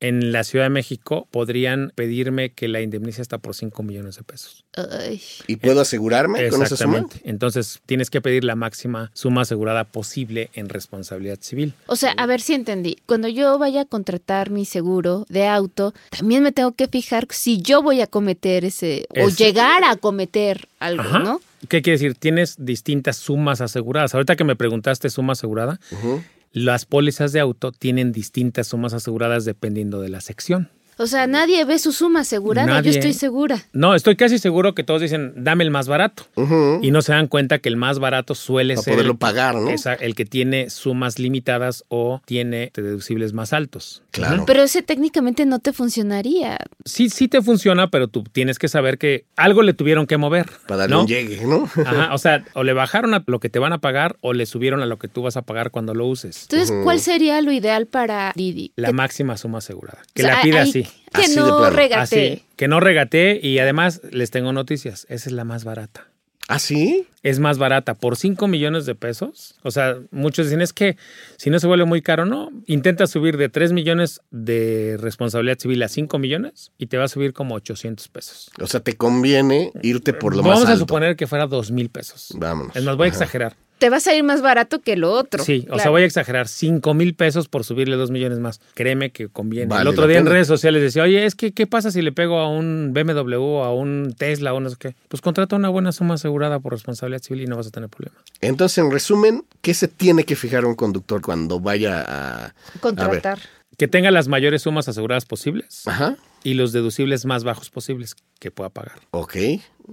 [0.00, 4.22] En la Ciudad de México podrían pedirme que la indemnice hasta por 5 millones de
[4.22, 4.64] pesos.
[4.76, 5.20] Ay.
[5.46, 6.98] ¿Y puedo asegurarme con esa suma?
[6.98, 7.28] Exactamente.
[7.28, 11.74] Entonces, tienes que pedir la máxima suma asegurada posible en responsabilidad civil.
[11.86, 12.96] O sea, a ver si entendí.
[13.06, 17.60] Cuando yo vaya a contratar mi seguro de auto, también me tengo que fijar si
[17.60, 21.18] yo voy a cometer ese o Es- llegar a cometer algo, Ajá.
[21.18, 21.40] ¿no?
[21.68, 22.14] ¿Qué quiere decir?
[22.14, 24.14] Tienes distintas sumas aseguradas.
[24.14, 26.22] Ahorita que me preguntaste suma asegurada, Ujú.
[26.52, 30.70] Las pólizas de auto tienen distintas sumas aseguradas dependiendo de la sección.
[31.02, 32.92] O sea, nadie ve su suma asegurada, Nadie.
[32.92, 33.62] yo estoy segura.
[33.72, 36.24] No, estoy casi seguro que todos dicen, dame el más barato.
[36.36, 36.78] Ujú.
[36.82, 39.54] Y no se dan cuenta que el más barato suele Para ser poderlo el, pagar,
[39.54, 39.70] ¿no?
[39.70, 44.02] esa- el que tiene sumas limitadas o tiene deducibles más altos.
[44.10, 44.44] Claro.
[44.46, 46.58] Pero ese técnicamente no te funcionaría.
[46.84, 50.50] Sí, sí te funciona, pero tú tienes que saber que algo le tuvieron que mover.
[50.66, 51.00] Para darle ¿no?
[51.02, 51.64] un llegue, ¿no?
[51.84, 54.44] Ajá, o sea, o le bajaron a lo que te van a pagar o le
[54.46, 56.42] subieron a lo que tú vas a pagar cuando lo uses.
[56.50, 58.72] Entonces, ¿cuál sería lo ideal para Didi?
[58.76, 60.02] La Que- máxima suma asegurada.
[60.12, 60.86] Que o sea, la pida así.
[61.12, 61.76] Que Así de no plano.
[61.76, 62.32] regatee.
[62.34, 62.42] Así.
[62.56, 65.06] Que no regatee y además les tengo noticias.
[65.08, 66.06] Esa es la más barata.
[66.48, 67.06] ¿Ah, sí?
[67.22, 69.54] Es más barata por 5 millones de pesos.
[69.62, 70.96] O sea, muchos dicen es que
[71.36, 72.50] si no se vuelve muy caro, no.
[72.66, 77.08] Intenta subir de 3 millones de responsabilidad civil a 5 millones y te va a
[77.08, 78.50] subir como 800 pesos.
[78.60, 80.80] O sea, te conviene irte por lo Vamos más a alto.
[80.86, 82.32] suponer que fuera 2 mil pesos.
[82.36, 82.74] Vámonos.
[82.74, 83.54] Es más, voy a exagerar.
[83.80, 85.42] Te va a salir más barato que lo otro.
[85.42, 86.48] Sí, o sea, voy a exagerar.
[86.48, 88.60] 5 mil pesos por subirle 2 millones más.
[88.74, 89.68] Créeme que conviene.
[89.68, 92.12] Vale el otro día en redes sociales decía, oye, es que, ¿qué pasa si le
[92.12, 94.94] pego a un BMW o a un Tesla o no sé qué?
[95.08, 98.18] Pues contrata una buena suma asegurada por responsabilidad civil y no vas a tener problema.
[98.42, 102.54] Entonces, en resumen, ¿qué se tiene que fijar un conductor cuando vaya a...
[102.80, 103.38] Contratar.
[103.78, 106.16] Que tenga las mayores sumas aseguradas posibles Ajá.
[106.42, 109.00] Y los deducibles más bajos posibles que pueda pagar.
[109.10, 109.36] Ok,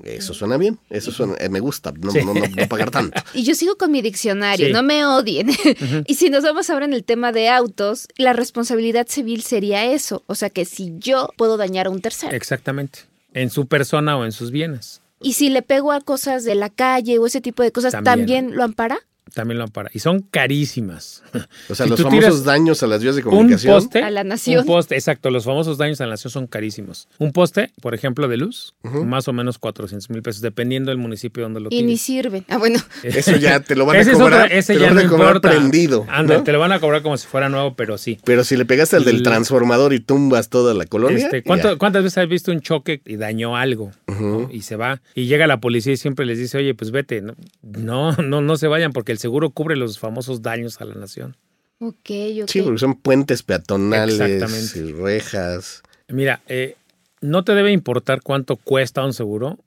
[0.04, 0.80] eso suena bien.
[0.90, 2.20] Eso suena, eh, me gusta, no, Sí.
[2.24, 3.20] no, no, no pagar tanto.
[3.34, 4.74] Y yo sigo con mi diccionario, Sí.
[4.74, 5.50] no me odien.
[6.08, 10.24] y si nos vamos ahora en el tema de autos, la responsabilidad civil sería eso.
[10.28, 12.36] O sea que si yo puedo dañar a un tercero.
[12.36, 13.00] Exactamente.
[13.34, 15.02] En su persona o en sus bienes.
[15.20, 18.16] Y si le pego a cosas de la calle o ese tipo de cosas, También.
[18.16, 19.00] ¿también, lo ampara?
[19.34, 19.90] También lo ampara.
[19.94, 21.24] Y son carísimas.
[21.70, 23.74] O sea, Si los famosos daños a las vías de Un comunicación.
[23.74, 24.02] poste.
[24.04, 24.62] A la nación.
[24.62, 25.30] Un poste, exacto.
[25.30, 27.08] Los famosos daños a la nación son carísimos.
[27.20, 31.44] Un poste, por ejemplo, de luz, más o menos 400 mil pesos, dependiendo del municipio
[31.44, 32.02] donde lo Y ni tires.
[32.02, 32.46] sirven.
[32.50, 32.80] Ah, bueno.
[33.04, 34.46] Eso ya te lo van a Ese es cobrar.
[34.46, 35.50] otro- ese te ya lo van no a cobrar importa.
[35.58, 36.06] prendido.
[36.10, 36.44] Anda, ¿no?
[36.44, 38.20] te lo van a cobrar como si fuera nuevo, pero sí.
[38.24, 41.18] Pero si le pegaste al del El- transformador y tumbas toda la colonia.
[41.26, 41.78] Este, ¿cuánto- ya.
[41.78, 43.92] ¿Cuántas veces has visto un choque y dañó algo?
[44.08, 44.50] ¿no?
[44.52, 45.02] Y se va.
[45.14, 47.22] Y llega la policía y siempre les dice, oye, pues vete.
[47.22, 50.96] No, no, no, no se vayan porque el seguro cubre los famosos daños a la
[50.96, 51.36] nación.
[51.80, 52.10] Ok,
[52.44, 52.48] ok.
[52.50, 54.80] Sí, porque son puentes peatonales, Exactamente.
[54.80, 55.84] y rejas.
[56.08, 56.76] Mira, eh,
[57.22, 59.60] no te debe importar cuánto cuesta un seguro,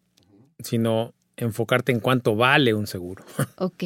[0.59, 3.25] sino enfocarte en cuánto vale un seguro.
[3.59, 3.85] Ok.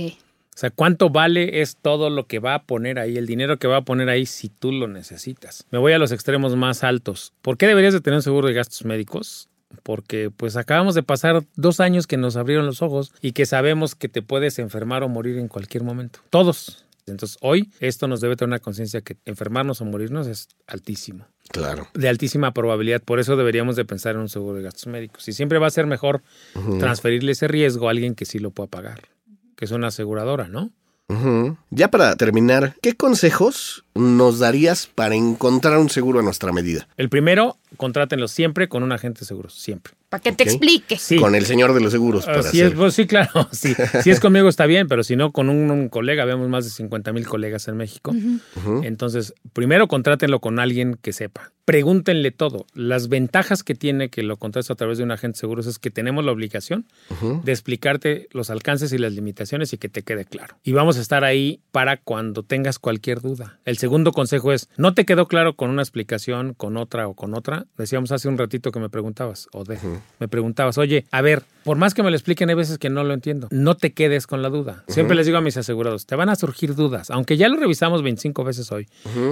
[0.54, 3.66] O sea, cuánto vale es todo lo que va a poner ahí, el dinero que
[3.66, 5.66] va a poner ahí si tú lo necesitas.
[5.72, 7.32] Me voy a los extremos más altos.
[7.42, 9.48] ¿Por qué deberías de tener un seguro de gastos médicos?
[9.84, 13.94] Porque pues acabamos de pasar dos años que nos abrieron los ojos y que sabemos
[13.94, 16.18] que te puedes enfermar o morir en cualquier momento.
[16.30, 16.80] Todos.
[17.06, 21.86] Entonces hoy esto nos debe tener una conciencia que enfermarnos o morirnos es altísimo Claro.
[21.92, 23.02] de altísima probabilidad.
[23.02, 25.28] Por eso deberíamos de pensar en un seguro de gastos médicos.
[25.28, 26.22] Y siempre va a ser mejor
[26.80, 29.02] transferirle ese riesgo a alguien que sí lo pueda pagar,
[29.54, 30.70] que es una aseguradora, ¿no?
[31.70, 36.88] Ya para terminar, ¿qué consejos nos darías para encontrar un seguro a nuestra medida?
[36.96, 39.94] El primero, contrátenlo siempre con un agente de seguros, siempre.
[40.14, 40.96] Para que te explique.
[40.96, 41.16] Sí.
[41.16, 42.24] Con el señor de los seguros.
[42.24, 42.74] Para es, hacer.
[42.74, 43.48] pues sí, claro.
[43.52, 43.74] Sí.
[44.04, 46.70] Si es conmigo está bien, pero si no, con un, un colega, vemos más de
[46.70, 48.14] 50 mil colegas en México.
[48.84, 51.50] Entonces, primero contrátenlo con alguien que sepa.
[51.64, 52.66] Pregúntenle todo.
[52.74, 55.78] Las ventajas que tiene que lo contrates a través de un agente de seguros es
[55.78, 56.86] que tenemos la obligación
[57.42, 60.58] de explicarte los alcances y las limitaciones y que te quede claro.
[60.62, 63.58] Y vamos a estar ahí para cuando tengas cualquier duda.
[63.64, 67.34] El segundo consejo es, no te quedó claro con una explicación, con otra o con
[67.34, 67.66] otra.
[67.78, 69.78] Decíamos hace un ratito que me preguntabas, o de,
[70.20, 73.02] me preguntabas, oye, a ver, por más que me lo expliquen, hay veces que no
[73.04, 73.48] lo entiendo.
[73.50, 74.84] No te quedes con la duda.
[74.88, 78.02] Siempre les digo a mis asegurados, te van a surgir dudas, aunque ya lo revisamos
[78.02, 78.86] 25 veces hoy,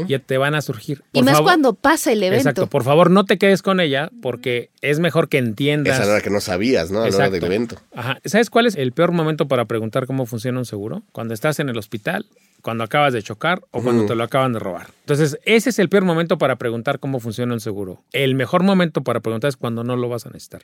[0.08, 1.02] ya te van a surgir.
[1.12, 2.40] Y más favor- cuando pasa el evento.
[2.40, 5.94] Exacto, por favor no te quedes con ella porque es mejor que entiendas.
[5.94, 7.02] Esa era la que no sabías, ¿no?
[7.02, 7.76] A la hora del evento.
[7.94, 8.18] Ajá.
[8.24, 11.02] ¿Sabes cuál es el peor momento para preguntar cómo funciona un seguro?
[11.12, 12.26] Cuando estás en el hospital,
[12.62, 14.86] cuando acabas de chocar o cuando te lo acaban de robar.
[15.00, 18.02] Entonces, ese es el peor momento para preguntar cómo funciona un seguro.
[18.12, 20.62] El mejor momento para preguntar es cuando no lo vas a necesitar.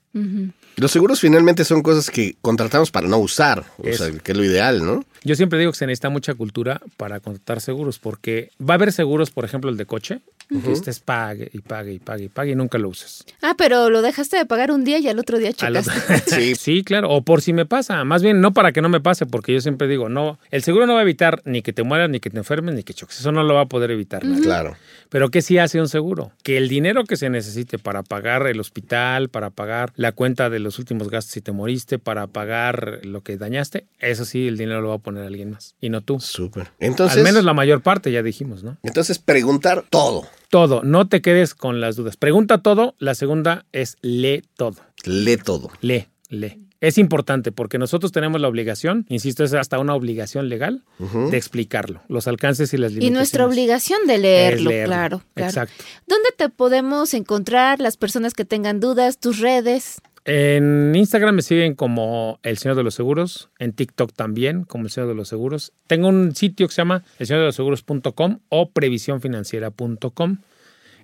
[0.77, 3.65] Los seguros finalmente son cosas que contratamos para no usar.
[3.79, 4.05] O Eso.
[4.05, 5.05] sea, que es lo ideal, ¿no?
[5.25, 8.93] Yo siempre digo que se necesita mucha cultura para contratar seguros, porque va a haber
[8.93, 12.53] seguros, por ejemplo, el de coche, que estés pague y pague y pague y pague
[12.53, 13.25] y nunca lo uses.
[13.43, 16.31] Ah, pero lo dejaste de pagar un día y al otro día Al otro- checaste.
[16.41, 16.55] Sí.
[16.55, 17.11] sí, claro.
[17.11, 18.03] O por si me pasa.
[18.05, 20.87] Más bien, no para que no me pase, porque yo siempre digo, no, el seguro
[20.87, 23.21] no va a evitar ni que te mueras, ni que te enfermes, ni que choques.
[23.21, 24.23] Eso no lo va a poder evitar.
[24.43, 24.77] Claro.
[25.11, 26.33] Pero ¿qué sí hace un seguro?
[26.43, 30.59] Que el dinero que se necesite para pagar el hospital, para pagar la cuenta de
[30.59, 34.81] los últimos gastos si te moriste, para pagar lo que dañaste, eso sí, el dinero
[34.83, 36.21] lo va a poner alguien más y no tú.
[36.21, 36.69] Súper.
[36.79, 38.77] Entonces, Al menos la mayor parte, ya dijimos, ¿no?
[38.83, 40.27] entonces preguntar todo.
[40.51, 42.17] Todo, no te quedes con las dudas.
[42.17, 42.95] Pregunta todo.
[42.99, 44.77] La segunda es lee todo.
[45.05, 45.71] Lee todo.
[45.81, 46.65] Lee, lee.
[46.81, 50.85] Es importante porque nosotros tenemos la obligación, insisto, es hasta una obligación legal
[51.31, 53.19] de explicarlo, los alcances y las Y limitaciones.
[53.19, 54.87] nuestra obligación de Es leerlo, leerlo.
[54.95, 55.51] claro, claro.
[55.51, 55.85] Exacto.
[56.07, 60.01] ¿Dónde te podemos encontrar las personas que tengan dudas, tus redes?
[60.31, 64.91] En Instagram me siguen como El Señor de los Seguros, en TikTok también como El
[64.91, 65.73] Señor de los Seguros.
[65.87, 70.37] Tengo un sitio que se llama elseñordeloseguros.com o previsiónfinanciera.com.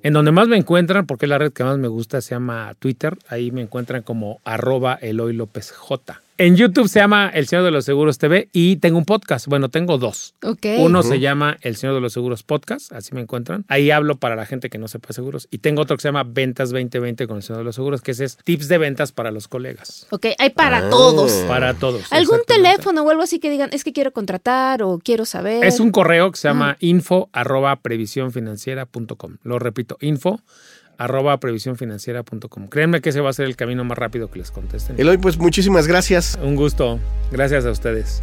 [0.03, 2.75] En donde más me encuentran, porque es la red que más me gusta, se llama
[2.79, 3.17] Twitter.
[3.27, 6.21] Ahí me encuentran como arroba Eloy López J.
[6.37, 9.47] En YouTube se llama El Señor de los Seguros TV y tengo un podcast.
[9.47, 10.35] Bueno, tengo dos.
[10.43, 10.67] Ok.
[10.79, 13.65] Uno se llama El Señor de los Seguros Podcast, así me encuentran.
[13.69, 15.47] Ahí hablo para la gente que no sepa seguros.
[15.53, 18.11] Y tengo otro que se llama Ventas 2020 con el Señor de los Seguros, que
[18.11, 20.09] ese es tips de ventas para los colegas.
[20.11, 20.91] Ok, hay para Ah.
[20.91, 21.31] todos.
[21.47, 22.13] Para todos.
[22.13, 25.65] ¿Algún teléfono o algo así que digan, es que quiero contratar o quiero saber?
[25.65, 29.37] Es un correo que se llama info arroba previsiónfinanciera.com.
[29.45, 30.41] Lo repito, info
[30.99, 32.69] arroba previsiónfinanciera.com.
[32.69, 34.99] Créanme que ese va a ser el camino más rápido que les contesten.
[34.99, 36.39] Eloy, pues muchísimas gracias.
[36.43, 36.99] Un gusto.
[37.31, 38.23] Gracias a ustedes.